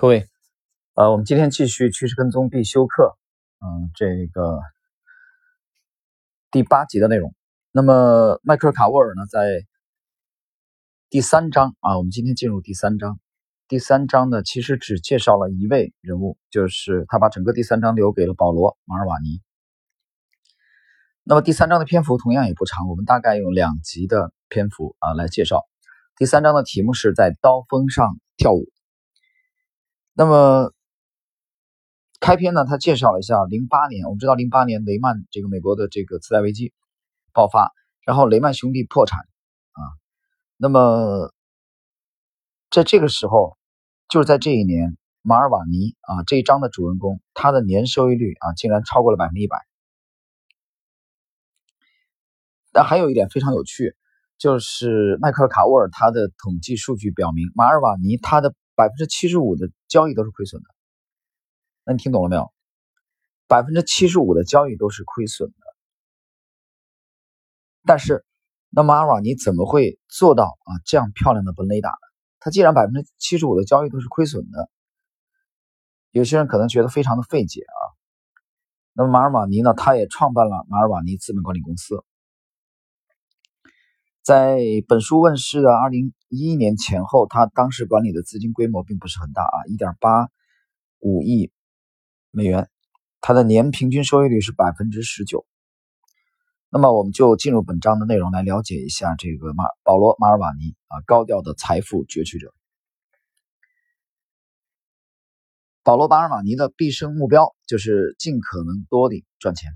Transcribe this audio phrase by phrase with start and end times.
[0.00, 0.26] 各位，
[0.94, 3.18] 呃，我们今天继续趋势跟踪必修课，
[3.60, 4.58] 嗯，这个
[6.50, 7.34] 第八集的内容。
[7.70, 9.66] 那么，迈克尔·卡沃尔呢，在
[11.10, 13.20] 第三章啊，我们今天进入第三章。
[13.68, 19.42] 第三章呢，其实只介绍了一位人物，就是他把整个第三章留给了保罗·马尔瓦尼。
[21.24, 25.66] 那么第三章的篇幅同样也不长，我们大概用两集的篇幅啊来介绍。
[26.16, 28.64] 第三章的题目是在刀锋上跳舞。
[30.20, 30.70] 那么
[32.20, 36.74] 开篇呢，他介绍了一下零八年，我们知道零八年雷曼这个美国的这个次贷危机
[37.32, 37.72] 爆发，
[38.04, 39.80] 然后雷曼兄弟破产啊。
[40.58, 41.32] 那么
[42.70, 43.56] 在这个时候，
[44.10, 49.56] 就是在这一年，马尔瓦尼啊这一章的主人公，他的年收益率啊竟然超过了百分之一百。
[52.72, 53.96] 但还有一点非常有趣，
[54.36, 58.54] 就是迈克尔卡沃尔他的统计数据表明，马尔瓦尼他的。
[58.80, 60.68] 百分之七十五的交易都是亏损的，
[61.84, 62.50] 那你听懂了没有？
[63.46, 65.54] 百分之七十五的交易都是亏损的，
[67.84, 68.24] 但是
[68.70, 71.96] 那马尔瓦尼怎么会做到啊这样漂亮的本垒打呢？
[72.38, 74.70] 他既然百分之七十五的交易都是亏损的，
[76.10, 77.82] 有些人可能觉得非常的费解啊。
[78.94, 82.02] 那么马尔瓦尼呢，他也创办了马尔瓦尼资本管理公司。
[84.22, 90.28] 在本书问世的二零一一年前后，他当时管理的资金规模并不是很大啊，一点八
[90.98, 91.50] 五亿
[92.30, 92.68] 美元，
[93.22, 95.46] 他的年平均收益率是百分之十九。
[96.68, 102.52] 那么，我们就进入本章的内容来了解一下这个马保罗马尔瓦尼啊，高调的财富攫取者。
[105.82, 109.72] 保罗马尔瓦尼的毕生目标就是尽可能多地赚钱，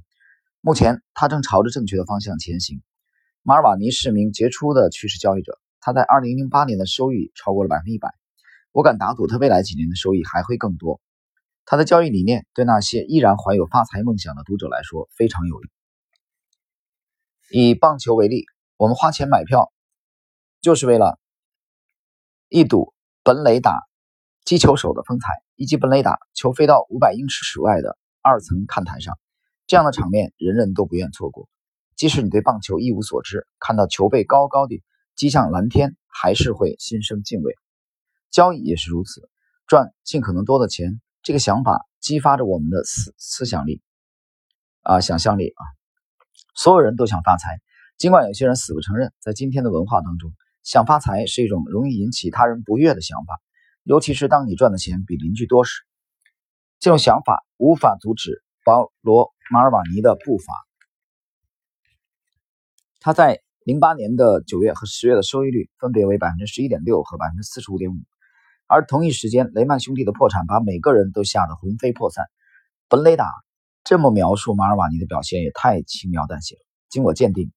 [0.60, 2.82] 目前他正朝着正确的方向前行。
[3.46, 8.08] 马尔瓦尼是名杰出的趋势交易者，他在2008年的收益超过了百分之一百。
[8.72, 10.98] 我敢打赌，他未来几年的收益还会更多。
[11.66, 15.70] 他的交易理念对那些依然怀有发财梦想的读者来说非常有用。
[17.50, 18.46] 以棒球为例，
[18.78, 19.70] 我们花钱买票，
[20.62, 21.18] 就是为了
[22.48, 23.78] 一睹本垒打
[24.46, 29.18] 击球手的风采，以及本垒打球飞到五百英尺室外的二层看台上，
[29.66, 31.46] 这样的场面人人都不愿错过。
[31.96, 34.82] 即使你对棒球一无所知，看到球被高高的
[35.14, 37.54] 击向蓝天，还是会心生敬畏。
[38.30, 39.28] 交易也是如此，
[39.66, 43.80] 赚尽可能多的钱，这个想法激发着我们的思思想力
[44.82, 45.62] 啊，想象力啊。
[46.56, 47.60] 所有人都想发财，
[47.96, 49.12] 尽管有些人死不承认。
[49.20, 53.40] 在今天的文化当中，想发财是一种容易引起他人不悦的想法，
[53.84, 55.82] 尤其是当你赚的钱比邻居多时。
[56.80, 60.63] 这种想法无法阻止保罗·马尔瓦尼的步伐。
[63.04, 67.96] 他在零八年的九月和十月的收益率分别为百分之十一点六和百分之四十五点五，
[68.66, 72.24] 而同一时间，雷曼兄弟的破产把每个人都吓得魂飞魄散。
[72.88, 73.26] 本雷达
[73.84, 76.60] 这么描述马尔瓦尼的表现也太轻描淡写了。
[76.88, 77.52] 经我鉴定，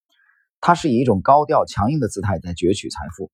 [0.59, 3.31] 他是以一种高调强硬的姿态在攫取财富。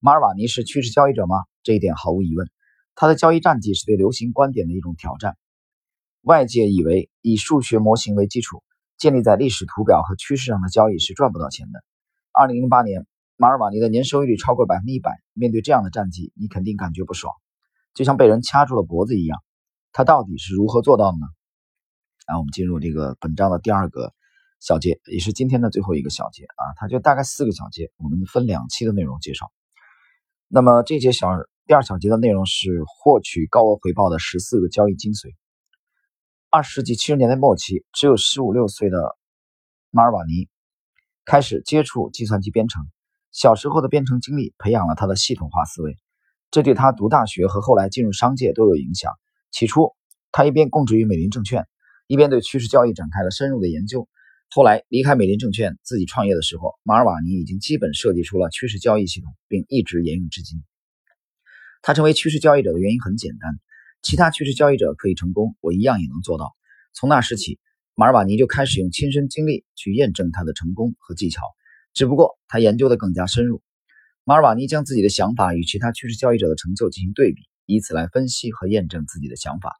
[0.00, 1.36] 马尔瓦尼是趋势交易者吗？
[1.62, 2.50] 这一点毫无疑问。
[2.96, 5.36] 他的交易战绩是对流行观点的一种挑战。
[6.20, 8.64] 外界以为以数学模型为基础。
[8.98, 11.84] 建立在历史图表和趋势上的交易是赚不到钱的。
[12.32, 13.06] 二零零八年，
[13.36, 15.12] 马尔瓦尼的年收益率超过百分之一百。
[15.32, 17.34] 面对这样的战绩，你肯定感觉不爽，
[17.92, 19.42] 就像被人掐住了脖子一样。
[19.92, 21.26] 他到底是如何做到的呢？
[22.26, 24.12] 啊，我们进入这个本章的第二个
[24.60, 29.52] 小节，也是今天的最后一个小节啊，它就大概四个小节，我们分两期的内容介绍。
[30.48, 31.28] 那么这节小
[31.66, 35.34] 第二小节的内容是获取高额回报的十四个交易精髓。
[36.54, 39.16] 二十世纪七十年代末期，只有十五六岁的
[39.90, 40.48] 马尔瓦尼
[41.24, 42.86] 开始接触计算机编程。
[43.32, 45.96] 小时候的编程经历培养了他的系统化思维，
[46.52, 49.10] 这对他读大学和后来进入商界都有影响。
[49.50, 49.96] 起初，
[50.30, 51.66] 他一边供职于美林证券，
[52.06, 54.08] 一边对趋势交易展开了深入的研究。
[54.48, 60.62] 后来离开美林证券自己创业的时候，马尔瓦尼已经基本设计出了趋势交易系统，并一直沿用至今。
[61.82, 63.58] 他成为趋势交易者的原因很简单。
[64.04, 66.54] 其他趋势交易者可以成功，我一样也能做到。
[66.92, 67.58] 从那时起，
[67.94, 71.40] 马尔瓦尼就开始用亲身经历去验证他的成功和技巧。
[71.94, 73.62] 只不过他研究的更加深入。
[74.22, 79.72] 马尔瓦尼将自己的想法与其他趋势交易者的成就进行对比，以此来分析和验证自己的想法。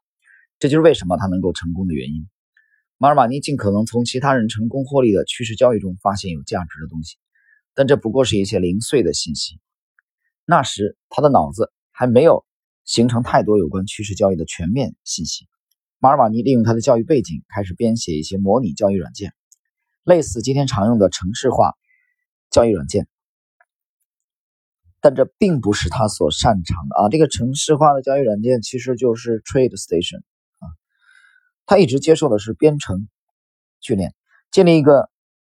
[0.57, 2.27] 这就是为什么他能够成功的原因。
[2.97, 7.17] 马尔瓦尼尽可能从其他人成功获利的趋势交易中发现有价值的东西，
[7.75, 9.59] 但这不过是一些零碎的信息。
[10.45, 12.43] 那时他的脑子还没有。
[12.85, 15.47] 形成太多有关趋势交易的全面信息。
[15.99, 19.33] 马尔瓦尼利用他的教育背景，开始编写一些模拟交易软件，
[20.03, 21.73] 类似今天常用的程式化
[22.51, 23.07] 交易软件。
[25.01, 27.09] 但这并不是他所擅长的啊。
[27.09, 30.19] 这个城市化的交易软件其实就是 Trade Station
[30.59, 30.65] 啊，
[31.65, 33.07] 他一直接受的是编程
[33.81, 34.15] 训练，
[34.51, 35.09] 建立一个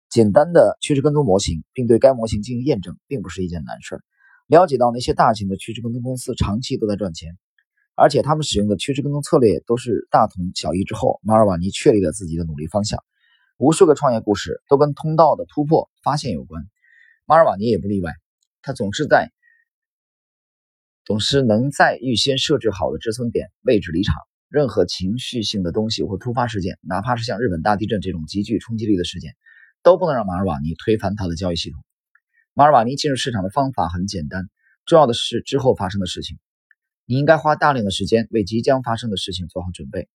[0.09, 4.03] 简单的趋势跟踪模型，并对该模型进行验证，并不是一件难事儿。
[4.47, 7.35] 了解到那些大型的趋势跟踪公司长期都在赚钱，
[7.95, 13.03] 而且他们使用的趋势跟踪策略都是大同小异之后，马尔瓦尼确立了自己的努力方向。
[13.57, 16.63] 无数个创业故事都跟通道的突破发现有关，
[17.25, 18.11] 马尔瓦尼也不例外。
[18.61, 19.31] 他总是在，
[21.05, 24.15] 总是能在预先设置好的止损点位置离场。
[24.49, 29.35] 任何情绪性的东西或突发事件，哪怕是像日本大地震这种极具冲击力的事件，
[29.83, 31.84] 都不能让马尔瓦尼推翻他的交易系统。
[32.57, 34.47] 马尔瓦尼进入市场的方法很简单，
[34.85, 36.39] 重要的是之后发生的事情。
[37.05, 40.07] 你应该花大量的时间为即将发生的事情做好准备，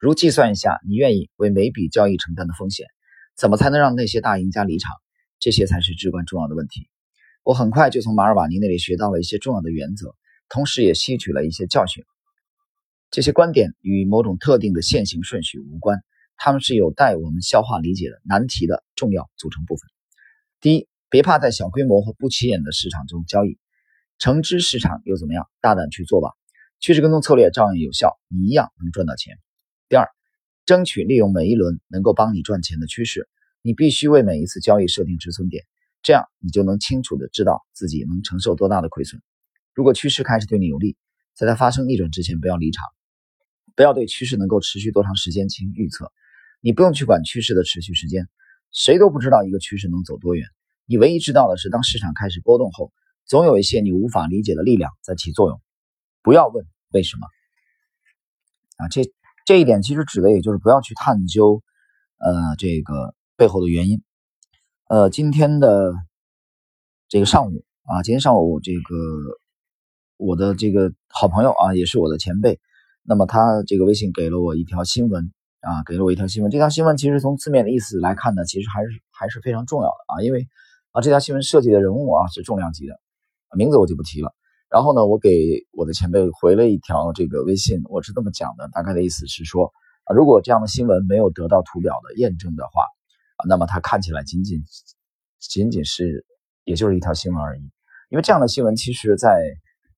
[0.00, 2.88] 如计算一下你愿意为每笔交易承担的风险，
[3.36, 4.90] 怎么才能让那些大赢家离场，
[5.38, 6.88] 这些才是至关重要的问题。
[7.44, 10.16] 我很快就从马尔瓦尼那里学到了一些重要的原则，
[10.48, 12.02] 同时也吸取了一些教训。
[13.12, 16.02] 这些观点与某种特定的线行顺序无关，
[16.36, 19.88] 它们是有待我们消化理解的难题的重要组成部分。
[20.60, 20.89] 第一。
[21.10, 23.58] 别怕在小规模和不起眼的市场中交易，
[24.18, 25.50] 橙汁市场又怎么样？
[25.60, 26.30] 大胆去做吧，
[26.78, 29.36] 趋势跟踪策略照样有效，你一样能赚到钱。
[29.88, 30.06] 第二，
[30.64, 33.28] 争取利用每一轮能够帮你赚钱的趋势，
[33.60, 35.64] 你必须为每一次交易设定止损点，
[36.00, 39.20] 这样你就能清楚的知道自己能承受多大的亏损。
[39.74, 40.96] 如果趋势开始对你有利，
[41.34, 42.86] 在它发生逆转之前不要离场，
[43.74, 46.12] 不要对趋势能够持续多长时间进行预测，
[46.60, 48.28] 你不用去管趋势的持续时间，
[48.70, 50.46] 谁都不知道一个趋势能走多远。
[50.90, 52.92] 你唯一知道的是，当市场开始波动后，
[53.24, 55.60] 总有一些你无法理解的力量在起作用。
[56.20, 57.28] 不要问为什么
[58.78, 59.02] 啊，这
[59.46, 61.62] 这一点其实指的也就是不要去探究，
[62.18, 64.02] 呃，这个背后的原因。
[64.88, 65.94] 呃，今天的
[67.08, 68.96] 这个上午啊，今天上午这个
[70.16, 72.58] 我的这个好朋友啊，也是我的前辈，
[73.04, 76.50] 那么他这个微信给了我一条新闻啊，给了我一条新闻。
[76.50, 80.48] 这条新闻其实从字面的意思来看呢，其实还是还是非常重要的啊，因为。
[80.92, 82.98] 啊，这条新闻涉及的人物啊是重量级的，
[83.56, 84.34] 名字我就不提了。
[84.68, 89.72] 然后呢，我给我的前辈回了一条这个微信，我是这么讲的，大概的意思是说
[90.04, 92.82] 啊，如果这样的新闻没有得到图表的验证的话
[93.36, 94.64] 啊，那么它看起来仅仅
[95.38, 96.26] 仅仅是
[96.64, 97.62] 也就是一条新闻而已。
[98.08, 99.28] 因为这样的新闻其实，在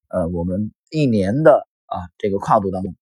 [0.08, 2.94] 呃我们一年的啊这个跨度当中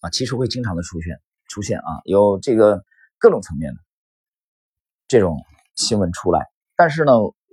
[0.00, 2.84] 啊，其实会经常的出现出现啊，有这个
[3.18, 3.80] 各种层面的
[5.06, 5.40] 这种。
[5.78, 6.44] 新闻出来，
[6.74, 7.12] 但是呢，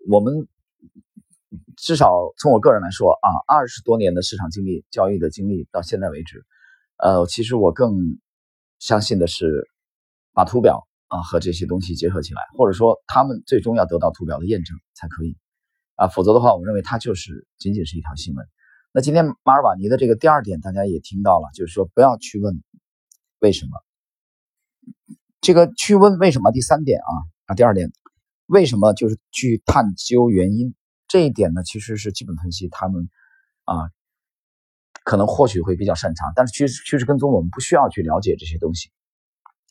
[0.10, 0.48] 我们
[1.78, 6.44] 至少从我个人来说啊，二十多年的市场经历、交易的经历到现在为止，
[6.98, 7.94] 呃，其实我更
[8.80, 9.70] 相信的是
[10.34, 15.38] 把图表啊和这些东西结合起来，或者说他们最终要得到图表的验证才可以
[15.94, 18.44] 啊，否则的话，我认为它就是仅仅是一条新闻。
[18.92, 22.64] 那今天马尔瓦尼的这个第二点，大家也听到了，就是说不要去问
[23.38, 23.72] 为什么，
[25.42, 26.52] 这个去问为什么。
[26.52, 27.14] 第三点啊
[27.46, 27.92] 啊，第二点。
[28.48, 30.76] 为什么就是去探究原因
[31.08, 31.64] 这一点呢？
[31.64, 33.10] 其实是基本分析，他们
[33.64, 33.90] 啊
[35.04, 38.92] 可能或许会比较擅长，但是趋势趋势跟踪我们不需要去了解这些东西。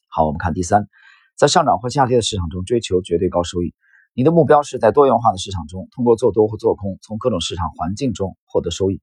[0.09, 0.89] 好，我们看第三，
[1.37, 3.75] 在上涨或下跌的市场中追求绝对高收益，
[4.13, 9.01] 你的目标是在多元化的市场中通过做多或做空，从各种市场环境中获得收益。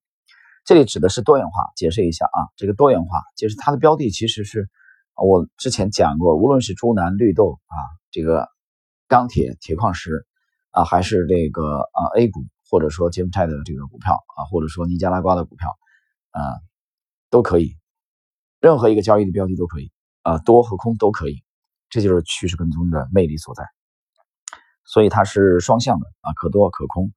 [0.65, 4.69] 这里指的是多元化，解释一下啊，这个多元化就是它的标的其实是
[5.15, 7.75] 我之前讲过，无论是猪腩、绿豆啊，
[8.11, 8.50] 这个。
[9.11, 10.25] 钢铁、铁矿石
[10.69, 15.67] 啊，还是这个啊 A 股，或者说柬埔寨的这个股票啊，或者说尼加拉瓜的股票
[16.29, 16.39] 啊，
[17.29, 17.75] 都可以，
[18.61, 19.91] 任何一个交易的标的都可以
[20.21, 21.43] 啊，多和空都可以，
[21.89, 23.65] 这就是趋势跟踪的魅力所在。
[24.85, 27.11] 所以它是双向的啊，可多可空，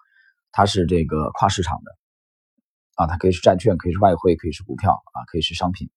[0.50, 1.92] 它是这个跨市场的
[2.96, 5.88] 啊，它可以是债券，可以是外汇，可以是股票啊，可以是商品。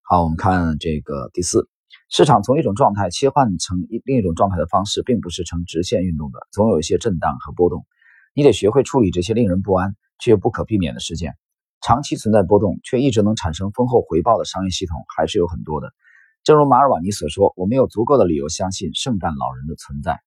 [0.00, 1.68] 好，我们看这个第四。
[2.14, 7.86] 市场从一种状态切换成一另一种状态的方式，并不是呈直线运动的，总有一些震荡和波动。
[8.34, 11.38] 你得学会处理这些令人不安却又不可避免的事件。
[11.80, 15.90] 长期存在波动却一直能产生丰厚回报的商业系统还是有很多的。
[16.44, 20.20] 正如马尔瓦尼所说：“我们有足够的理由相信圣诞老人的存在。”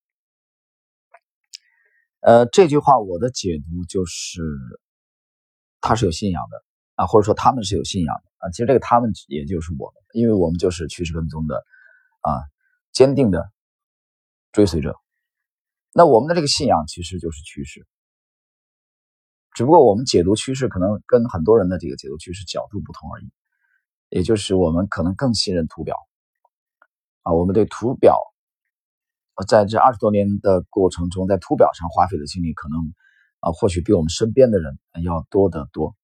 [2.22, 4.42] 呃，这句话我的解读就是，
[5.82, 6.64] 他是有信仰的
[6.96, 8.24] 啊，或者说他们是有信仰的。
[8.40, 11.64] 啊，其实这个他们也就是我们，因为我们就是趋势跟踪的
[12.26, 12.42] 啊，
[12.92, 13.52] 坚定的
[14.52, 14.98] 追随者。
[15.94, 17.86] 那我们的这个信仰其实就是趋势，
[19.54, 23.30] 只不过我们解读趋势可能跟很多人的这个解读趋势角度不同而已。
[24.10, 25.96] 也就是我们可能更信任图表
[27.22, 28.18] 啊，我们对图表
[29.48, 32.80] 在这二十多年的过程中，在图表上花费的精力可能
[33.40, 35.96] 啊，或许比我们身边的人要多得多。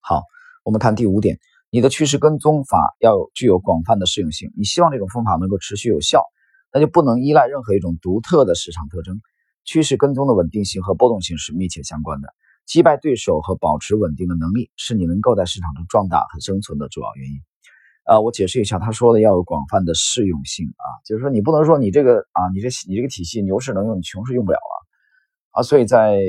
[0.00, 0.22] 好，
[0.64, 1.38] 我们看第五点，
[1.74, 4.52] 你的趋势跟踪法要具有广泛的适用性。
[4.58, 6.22] 你希望这种方法能够持续有效，
[6.70, 9.22] 那就不能依赖任何一种独特的市场特征。
[9.64, 12.28] 趋势跟踪的稳定性和波动性是密切相关的。
[12.66, 17.40] 击败对手和保持稳定的能力，是你能够在市场中壮大和生存的主要原因。
[18.04, 24.86] 啊，我解释一下，他说的要有广泛的适用性啊，就是说你不能说你这个啊，你这你这个体系牛市能用，你熊市用不了了
[25.52, 25.62] 啊。
[25.62, 26.20] 所以在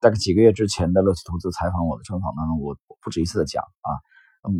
[0.00, 3.92] 大概几个月之前的乐奇投资采访我的专访当中，我不止一次的讲啊，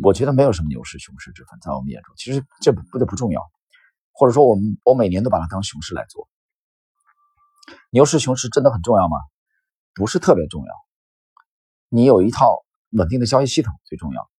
[0.03, 3.41] 我觉得没有什么牛市熊市之分，在我们眼中，其实这不这不重要，
[4.11, 6.27] 或者说我们我每年都把它当熊市来做。
[7.91, 9.17] 牛市熊市真的很重要吗？
[9.93, 10.73] 不是特别重要。
[11.89, 14.29] 你有一套稳定的交易系统最重要，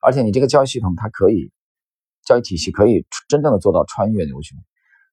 [0.00, 1.52] 而且你这个交易系统它可以。
[2.22, 4.56] 交易体系可以真正的做到穿越牛熊。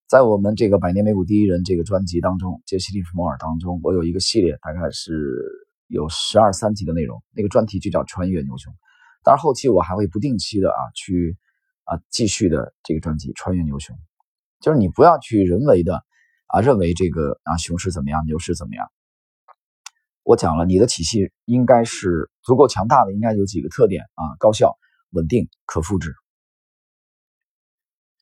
[0.07, 5.41] 在我们这个《百年美股第一人》这个专辑当中，杰西·利弗莫尔当中，我有一个系列，大概是
[5.87, 8.75] 有十二三集的内容，那个专题就叫“穿越牛熊”。
[9.27, 11.35] 当然，后期我还会不定期的啊去
[11.83, 13.93] 啊继续的这个专辑“穿越牛熊”，
[14.63, 16.01] 就是你不要去人为的
[16.45, 18.89] 啊认为这个啊熊市怎么样，牛市怎么样。
[20.23, 24.77] 我讲了，你的体系应该是足够强大的，应该有几个特点啊：高效、
[25.09, 26.15] 稳定、可复制。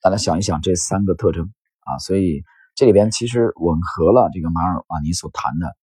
[0.02, 1.52] 大家想一想这三个特征
[1.84, 2.42] 啊，所以
[2.74, 5.76] 这里边其实吻合了这个马尔瓦尼所谈的，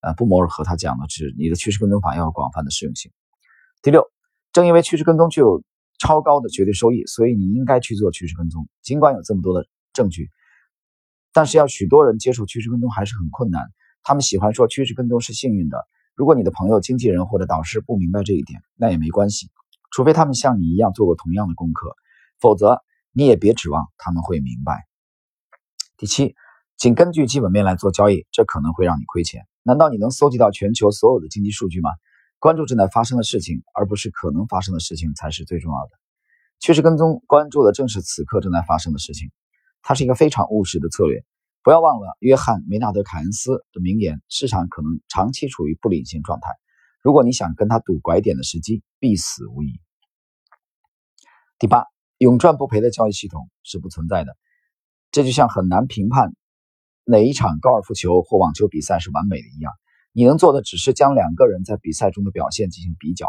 [0.00, 3.10] 呃，布摩尔和他讲的是你的趋势跟踪法要有广泛的适用性。
[3.82, 4.08] 第六，
[4.52, 5.62] 正因为趋势跟踪具有
[5.98, 8.68] 超高的绝对收益，所以你应该去做趋势跟踪。
[8.82, 10.30] 尽管有这么多的证据，
[11.32, 13.62] 但是要许多人接受趋势跟踪还是很困难。
[14.02, 15.86] 他们喜欢说趋势跟踪是幸运的。
[16.14, 19.50] 如果你的朋友、经纪人或者导师不明白这一点，那也没关系，
[19.90, 21.94] 除非他们像你一样做过同样的功课，
[22.40, 22.82] 否则。
[23.12, 24.86] 你也别指望他们会明白。
[25.96, 26.36] 第七，
[26.76, 29.48] 仅根据基本面来做交易，这可能会让你亏钱。
[29.64, 31.90] 难道你能搜集到全球所有的经济数据吗？
[32.40, 35.90] 关注正在发生的事情，而不是可能发生的事情才是最重要的。
[36.58, 39.30] 趋势跟踪关注的正是此刻正在发生的事情，
[39.82, 41.22] 它是一个非常务实的策略。
[41.62, 46.48] 不要忘了约翰·梅纳德·凯恩斯的名言：市场可能长期处于不理性状态。
[47.02, 49.80] 如果你想跟他赌拐点的时机，必死无疑。
[51.58, 51.84] 第八。
[52.20, 54.36] 永赚不赔的交易系统是不存在的，
[55.10, 56.34] 这就像很难评判
[57.04, 59.72] 哪一场高尔夫球或网球比赛是完美的一样。
[60.12, 63.26] 你能做的只是将两个人在比赛中的表现进行比较，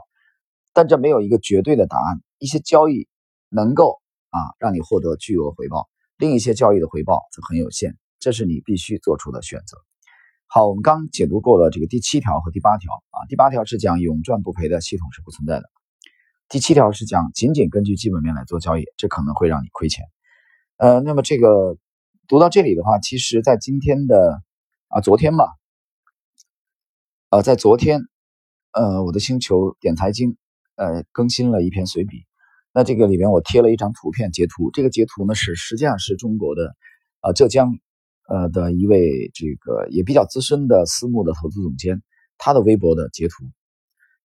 [0.73, 2.21] 但这没有一个绝对的答案。
[2.39, 3.07] 一些交易
[3.50, 9.77] 能够啊让你获得巨额回报，另一些交易的回报则很有限，这是你必须做出的选择。
[10.47, 15.69] 好，我们刚解读过了这个第七条和第八条啊，第八条是讲永赚不赔的系统是不存在的。
[16.50, 20.03] 第七条是讲仅仅根据基本面来做交易，这可能会让你亏钱。
[20.77, 21.77] 呃，那么这个
[22.27, 24.41] 读到这里的话，其实在今天的
[24.89, 25.45] 啊昨天吧，
[27.31, 28.01] 呃，在昨天，
[28.73, 30.35] 呃，我的星球点财经
[30.75, 32.25] 呃更新了一篇随笔，
[32.73, 36.75] 那这个里边我贴了一张图片截图，这个截图呢是实际上是中国的
[37.21, 37.79] 呃浙江
[38.27, 42.03] 呃的一位这个也比较资深的私募的投资总监
[42.38, 43.45] 他的微博的截图。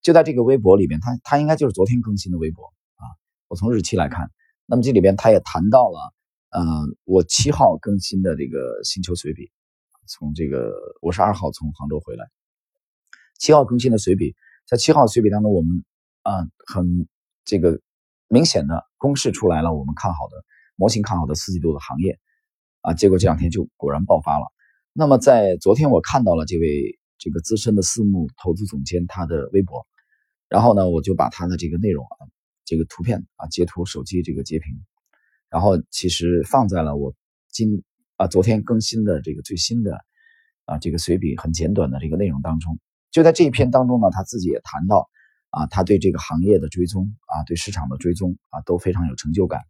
[0.03, 2.65] 就在这个微博里边，他他应该就是昨天更新的微博
[2.97, 3.07] 啊。
[3.47, 4.33] 我从日期来看，
[4.67, 6.13] 那么这里边他也谈到了，
[6.51, 6.65] 呃，
[7.05, 9.49] 我七号更新的这个星球随笔，
[10.09, 12.27] 从这个我是二号从杭州回来，
[13.39, 14.35] 七号更新的随笔，
[14.67, 15.85] 在七号随笔当中，我们
[16.23, 17.09] 啊很
[17.45, 17.81] 这个
[18.29, 20.45] 明显的公示出来了，我们看好的
[20.77, 22.19] 模型看好的四季度的行业
[22.81, 24.47] 啊，结果这两天就果然爆发了。
[24.93, 29.87] 那么在昨天我看到了这位这个资深的私募投资总监他的微博。
[30.49, 32.23] 然后呢，我就把他的这个内容啊，
[32.65, 34.73] 这个图片啊，截图手机这个截屏，
[35.51, 37.13] 然后其实放在了我
[37.51, 37.83] 今
[38.15, 39.99] 啊昨天更新的这个最新的
[40.67, 42.79] 啊这个随笔很简短的这个内容当中。
[43.17, 45.09] 就在这一篇当中呢，他自己也谈到
[45.49, 49.63] 啊，他对这个行业的追踪啊，对市场的追踪啊都非常有成就感。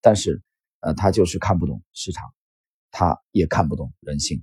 [0.00, 0.40] 但是
[0.80, 2.32] 呃，他就是看不懂市场，
[2.90, 4.42] 他也看不懂人性。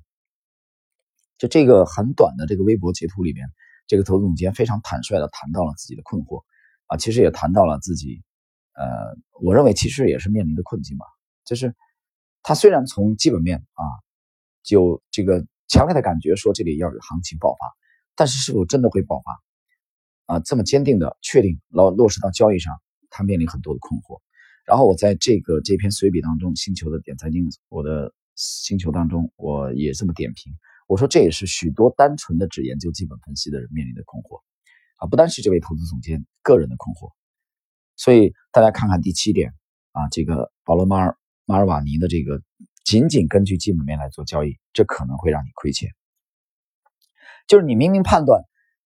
[1.39, 3.49] 就这个很短的这个微博截图里面。
[3.87, 6.43] 这个投资总监非常坦率地谈到了自己的困惑，
[6.85, 8.21] 啊，其实也谈到了自己，
[8.73, 11.05] 呃，我认为其实也是面临的困境吧。
[11.45, 11.75] 就是
[12.43, 13.83] 他虽然从基本面啊，
[14.61, 17.65] 就这个强烈的感觉说这里要有行情爆发，
[18.21, 20.39] 但是是否真的会爆发啊？
[20.41, 24.21] 这么坚定的确定落落实到交易上，他面临很多的困惑。
[24.63, 30.53] 然后我在这个这篇随笔当中，星球的点财经，我的星球当中，我也这么点评。
[30.85, 34.43] 我说这也是许多单纯的只研究基本分析的人面临的困惑，
[34.97, 37.11] 啊，不单是这位投资总监个人的困惑，
[37.97, 39.51] 所以大家看看第七点
[39.93, 42.39] 啊，这个保罗马尔马尔瓦尼的这个
[42.85, 45.89] 仅仅根据基本面来做交易，这可能会让你亏钱。
[47.51, 48.45] 就是你明明判断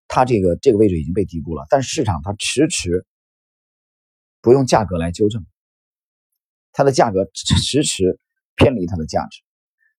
[0.06, 3.04] 它这个这个位置已经被低估了，但市场它迟迟
[4.40, 5.44] 不用价格来纠正，
[6.70, 8.20] 它的价格迟迟
[8.54, 9.42] 偏离它的价值，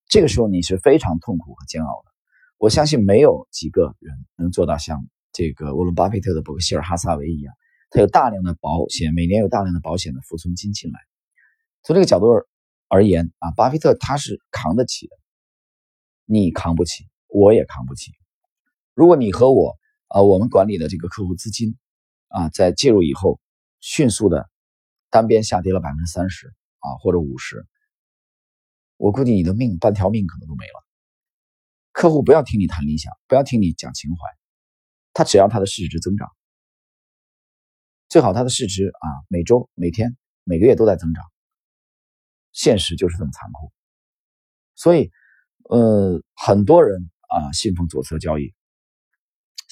[0.08, 2.12] 这个时候你是非常痛苦和煎熬的。
[2.58, 7.54] 我相信没有几个人能做到像这个沃伦巴菲特的伯克希尔哈萨维一样，
[7.90, 11.02] 他有大量的保险，每年有大量的保险的浮存金进来。
[11.84, 12.28] 从这个角度
[12.88, 15.18] 而言啊，巴菲特他是扛得起的，
[16.24, 18.14] 你扛不起，我也扛不起。
[18.94, 21.76] 如果你和我啊，我们管理的这个客户资金
[22.28, 23.40] 啊，在介入以后
[23.80, 24.50] 迅速的
[25.10, 26.48] 单边下跌了百分之三十
[26.80, 27.66] 啊，或者五十，
[28.98, 30.84] 我估计你的命半条命可能都没了。
[31.92, 34.18] 客户不要听你谈理想，不要听你讲情怀，
[35.14, 36.30] 他只要他的市值增长，
[38.10, 41.24] 最好他的市值啊，每周、每天、每个月都在增长。
[42.52, 43.72] 现实就是这么残酷，
[44.76, 45.10] 所以，
[45.70, 48.54] 呃，很多人啊信奉左侧交易，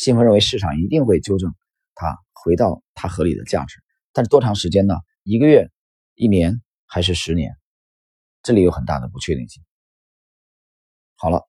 [0.01, 1.53] 信奉认为市场一定会纠正
[1.93, 3.77] 它回到它合理的价值，
[4.13, 4.95] 但是多长时间呢？
[5.21, 5.69] 一个月、
[6.15, 7.55] 一年还是十年？
[8.41, 9.63] 这里有很大的不确定性。
[11.15, 11.47] 好了。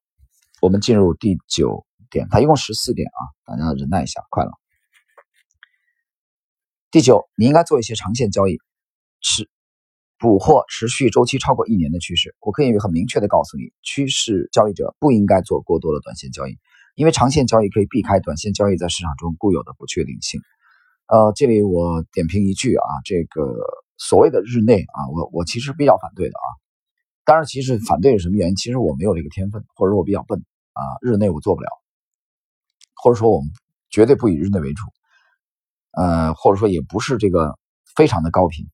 [0.60, 4.52] 我们进入第九点，它一共十四点啊，大家忍耐一下，快了。
[6.92, 8.60] 第九，你应该做一些长线交易，
[9.20, 9.48] 持
[10.18, 12.36] 捕获持续周期超过一年的趋势。
[12.38, 16.56] 我可以很明确的告诉你，趋势交易者不应该做过多的短线交易，
[16.94, 20.40] 因为长线交易可以避开短线交易在市场中固有的不确定性。
[21.06, 23.56] 呃，这里我点评一句啊，这个
[23.98, 26.48] 所谓的日内啊，我我其实比较反对的啊。
[27.24, 28.56] 当然，其实反对是什么原因？
[28.56, 30.44] 其实我没有这个天分，或者说我比较笨。
[30.74, 31.68] 啊，日内我做不了，
[32.94, 33.50] 或者说我们
[33.90, 34.86] 绝对不以日内为主，
[35.90, 37.58] 呃，或者说也不是这个
[37.94, 38.64] 非常的高频。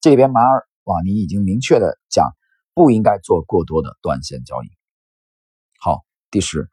[0.00, 2.26] 这边马尔瓦尼已经明确的讲，
[2.74, 4.66] 不应该做过多的短线交易。
[5.78, 6.68] 好，第十，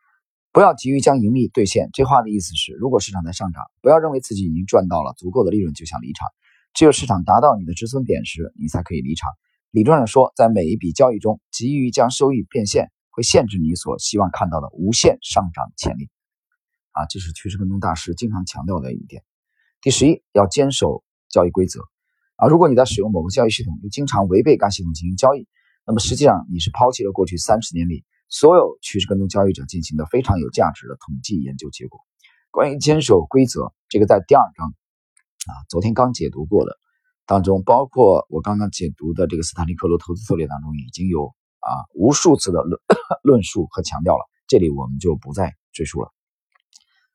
[0.51, 1.89] 不要急于将盈利兑现。
[1.93, 6.27] 这话的意思是，如果市场在上涨，不要认为自己已经赚到了足够的利润就想离场，
[6.73, 9.29] 只有市场达到你的止损点时，你才可以离场。
[9.71, 12.91] 理论上说，在每一笔交易中，急于将收益变现。
[13.13, 16.09] 会限制你所希望看到的无限上涨潜力，
[16.93, 19.21] 啊，这是趋势跟踪大师经常强调的一点。
[19.81, 21.81] 第十一，要坚守交易规则，
[22.37, 25.45] 啊，如果你在使用某个交易系统又经常违背该系统进行交易，
[25.85, 31.99] 那么实际上你是抛弃了过去三十年里所有趋势跟踪交易者进行的非常有价值的统计研究结果。
[32.49, 36.79] 关于坚守规则，这个在第二章，啊，昨天刚解读过的
[37.27, 41.35] 当中，包括我刚刚解读的这个斯坦利克罗投资策略当中已经有。
[41.61, 42.81] 啊，无数次的论
[43.21, 46.09] 论述和强调了，这里我们就不再赘述了。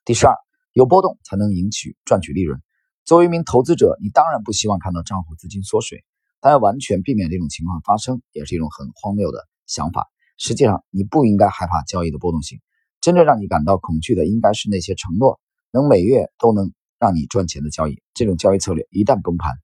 [0.04, 0.36] 第十二，
[0.72, 2.62] 有波动才能赢取赚取利润。
[3.04, 6.04] 作为一名投资者，你当然不希望看到账户资金缩水，
[6.40, 10.06] 但要完全避免这种情况发生，也是一种很荒谬的想法。
[10.36, 12.60] 实际上，你不应该害怕交易的波动性，
[13.00, 15.40] 真正让你感到恐惧的，应该是那些承诺
[15.72, 18.02] 能每月都能让你赚钱的交易。
[18.14, 19.54] 这种交易策略一旦崩盘，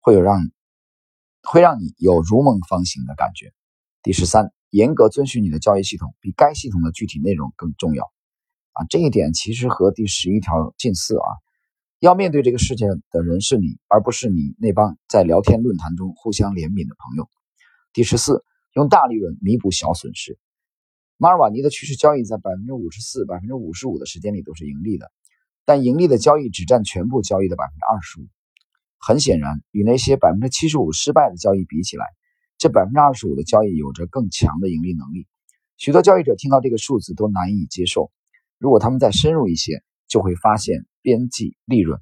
[0.00, 0.50] 会有让
[1.42, 3.52] 会让你有如梦方醒的感觉。
[4.02, 8.04] 第十三，严格遵循你的交易系统，比该系统的具体内容更重要。
[8.72, 11.26] 啊，这一点其实和第十一条近似啊。
[11.98, 17.28] 要面对这个世界的人是你，而不是你那帮在聊天论坛中互相怜悯的朋友。
[17.94, 18.44] 第十四，
[18.76, 20.38] 用大利润弥补小损失。
[21.16, 25.10] 马尔瓦尼的趋势交易在百分之五十四、百分之五十五的时间里都是盈利的，
[25.64, 28.28] 但盈利的交易只占全部交易的百分之二十五。
[28.98, 32.04] 很显然，与那些百分之七十五失败的交易比起来。
[32.58, 35.26] 这百分之二十五的交易有着更强的盈利能力，
[35.78, 38.10] 许多交易者听到这个数字都难以接受。
[38.58, 41.98] 如果他们再深入一些，就会发现边际利润。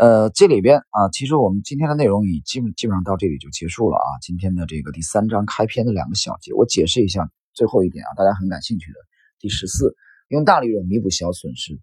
[0.00, 4.08] 呃，这里边啊，其实我们今天的内容已基本基本上到这里就结束了啊。
[4.22, 8.98] 今天的这个第三章开篇的两个小节，我解释一下最后一点啊，大家很感兴趣的
[9.38, 9.94] 第十四，
[10.28, 11.74] 用大利润弥补小损失。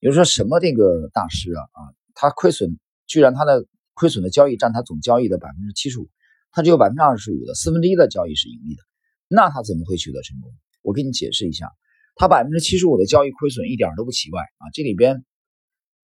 [0.00, 1.80] 比如说什么这个大师啊啊，
[2.14, 6.08] 他亏损居然他的亏损的交易占他总交易的百分之七十五。
[6.52, 8.82] 他只有百分之二十五的四分之一的交易是盈利的，
[9.28, 10.50] 那他怎么会取得成功？
[10.80, 11.70] 我给你解释一下，
[12.14, 14.72] 他百分之七十五的交易亏损一点都不奇怪啊！
[14.72, 15.22] 这里边，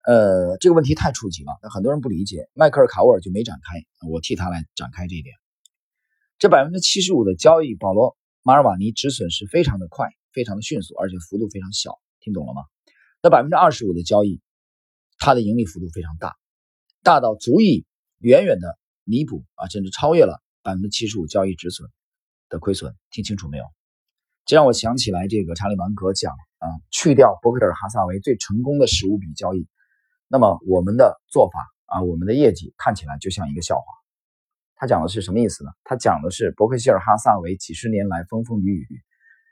[0.07, 2.49] 呃，这个问题太初级了，很多人不理解。
[2.55, 5.35] 迈克尔·卡沃尔就没展开，我替他来展开这一点。
[6.39, 8.11] 这百分之七十五的交易，保罗·
[8.43, 12.63] 马尔瓦尼止损是非常的快，非常的迅速，而且幅度非常小，听懂了吗？
[13.23, 14.41] 那百分之二十五的交易，
[15.19, 16.37] 它的盈利幅度非常大，
[17.03, 17.87] 大到足以
[18.19, 18.79] 远远的。
[19.07, 21.91] 弥补啊，甚至超越了百分之七十五交易止损
[22.49, 23.67] 的亏损，听清楚没有？
[24.47, 29.69] 这让我想起来这个查理芒格讲啊，去掉伯克特哈萨维最成功的十五笔交易，
[30.29, 33.85] 那么我们的做法啊，我们的业绩看起来就像一个笑话。
[34.77, 35.71] 他讲的是什么意思呢？
[35.85, 38.89] 他讲的是伯克希尔哈萨维几十年来风风雨雨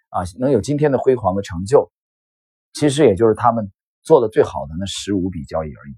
[0.08, 1.90] 啊，能有今天的辉煌的成就，
[2.72, 5.96] 其实也就是他们做的最好的那十五笔交易而已。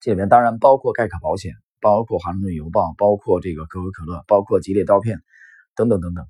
[0.00, 5.20] 这里面当然包括盖克保险，包括华盛顿邮报，包括这个可口可乐，包括吉列刀片，
[5.76, 6.26] 等等等等。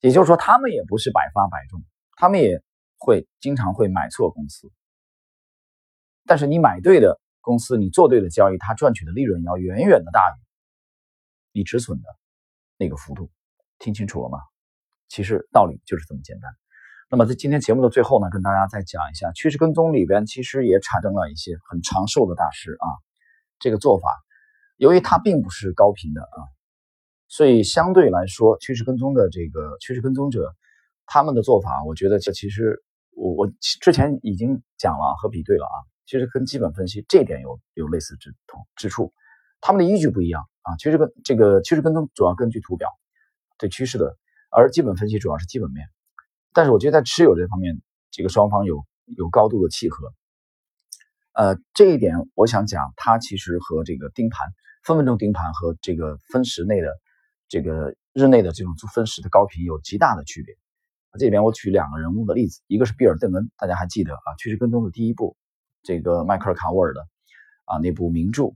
[0.00, 1.82] 也就是说，他们也不是百发百中，
[2.16, 2.62] 他们也
[2.96, 4.70] 会经常会买错公司。
[6.30, 10.38] 但是你买对的公司，你做对的交易，它赚取的利润要远远的大于
[11.50, 12.04] 你止损的
[12.76, 13.28] 那个幅度。
[13.80, 14.38] 听清楚了吗？
[15.08, 16.48] 其实道理就是这么简单。
[17.10, 22.86] 那么在今天节目的最后呢，跟大家再讲一下趋势跟踪里边，其实也产生了一些很长寿的大师啊。
[23.58, 24.08] 这个做法，
[24.76, 26.38] 由于它并不是高频的啊，
[27.26, 30.54] 所以相对来说，趋势跟踪的这个趋势跟踪者，
[31.06, 32.80] 他们的做法，我觉得这其实
[33.16, 39.12] 我我之前已经讲了和比对了啊，其实跟基本分析这点有有类似之同之处，
[39.60, 40.76] 他们的依据不一样啊。
[40.76, 42.88] 其实跟这个趋势跟踪主要根据图表
[43.58, 44.16] 对趋势的，
[44.50, 45.86] 而基本分析主要是基本面。
[46.52, 48.84] 但是我觉得在持有这方面，这个双方有
[49.16, 50.12] 有高度的契合。
[51.32, 56.88] 呃，这一点我想讲，它其实和这个盯盘、分分钟盯盘和这个分时内的
[57.48, 60.56] 这个日内的这种分时的高频有极大的区别。
[61.18, 64.28] 这里边我举两个人物的例子，一个是比尔·邓恩，大家还记得啊？
[64.38, 65.36] 趋势跟踪的第一步，
[65.82, 67.00] 这个迈克尔·卡沃尔的
[67.64, 68.52] 啊那部名著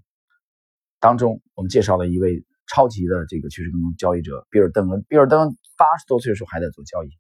[1.01, 5.05] 当中，我们介绍了一位超级的这个趋势跟踪交易者比尔·邓恩。
[5.09, 7.11] 比尔·邓恩八十多岁的时候还在做交易。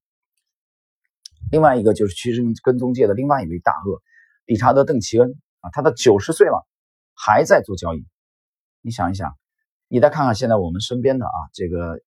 [1.51, 4.01] 另外一个就是趋势跟踪界的另外一位大鳄，
[4.47, 6.67] 理查德·邓奇恩啊，他都九十岁了，
[7.15, 8.07] 还在做交易。
[8.81, 9.37] 你想一想，
[9.89, 12.01] 你再看看现在我们身边的啊，这个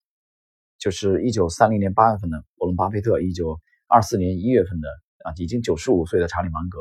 [0.79, 4.87] 就是一九三零年八月份的沃伦·巴菲特，一九二四年一月份的
[5.23, 6.79] 啊，已经九十五岁的查理·芒格，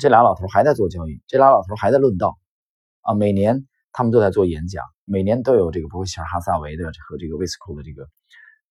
[0.00, 2.38] 这俩老头还在做交易，这俩老头还在论道
[3.02, 8.08] 啊，每年他们都在做演讲，每年都有这个伯克希尔·哈萨维的和这个威斯库的这个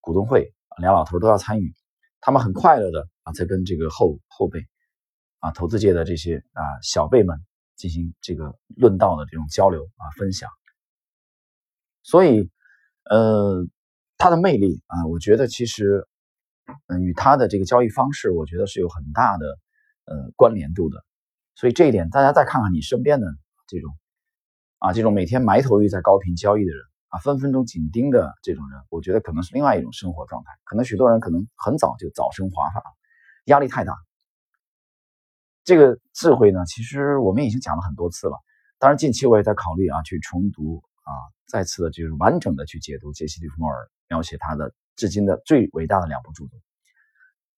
[0.01, 1.73] 股东会，俩老头都要参与。
[2.19, 4.65] 他们很快乐的啊，在跟这个后后辈
[5.39, 7.38] 啊，投资界的这些啊小辈们
[7.75, 10.49] 进行这个论道的这种交流啊分享。
[12.01, 12.49] 所以，
[13.09, 13.65] 呃，
[14.17, 16.05] 他的魅力啊，我觉得其实，
[16.88, 19.45] 嗯，与他的这个交易方式，我觉得是有很大的
[20.05, 21.03] 呃关联度的。
[21.55, 23.27] 所以这一点，大家再看看你身边的
[23.67, 23.95] 这种
[24.79, 26.83] 啊，这种每天埋头于在高频交易的人。
[27.13, 30.49] 啊，分分钟紧盯的这种人，我觉得可能是另外一种生活状态。
[30.63, 32.81] 可能许多人可能很早就早生华发，
[33.45, 33.93] 压力太大。
[35.63, 38.35] 这个智慧呢，其实我们已经讲了很多次了。
[38.79, 41.13] 当然，近期我也在考虑啊，去重读啊，
[41.45, 46.57] 再次的就是完整的去解读杰西·利弗莫尔描写他的至今的最伟大的两部著作。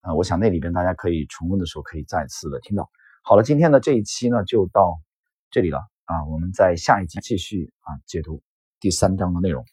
[0.01, 2.91] 啊，我想那里边大家可以重温的时候可以再次的听到。
[3.27, 5.01] 好了，今天的这一期呢就到
[5.49, 8.43] 这里了啊，我们在下一集继续啊解读。
[8.79, 9.65] 第三章的内容。